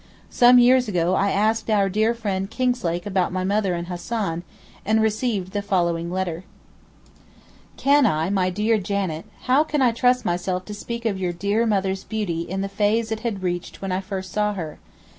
Some 0.31 0.57
years 0.57 0.87
ago 0.87 1.13
I 1.13 1.29
asked 1.29 1.69
our 1.69 1.87
dear 1.87 2.15
friend 2.15 2.49
Kinglake 2.49 3.05
about 3.05 3.31
my 3.31 3.43
mother 3.43 3.75
and 3.75 3.85
Hassan, 3.85 4.41
and 4.83 4.99
received 4.99 5.51
the 5.51 5.61
following 5.61 6.09
letter: 6.09 6.43
'Can 7.77 8.07
I, 8.07 8.31
my 8.31 8.49
dear 8.49 8.79
Janet, 8.79 9.25
how 9.43 9.63
can 9.63 9.83
I 9.83 9.91
trust 9.91 10.25
myself 10.25 10.65
to 10.65 10.73
speak 10.73 11.05
of 11.05 11.19
your 11.19 11.33
dear 11.33 11.67
mother's 11.67 12.03
beauty 12.03 12.41
in 12.41 12.61
the 12.61 12.67
phase 12.67 13.11
it 13.11 13.19
had 13.19 13.43
reached 13.43 13.79
when 13.79 13.91
first 14.01 14.31
I 14.31 14.33
saw 14.33 14.53
her? 14.55 14.79